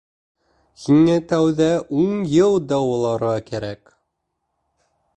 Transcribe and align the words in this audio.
Һине 0.83 1.17
тәүҙә 1.33 1.69
ун 2.05 2.25
йыл 2.39 2.59
дауаларға 2.73 3.37
кәрәк! 3.51 3.97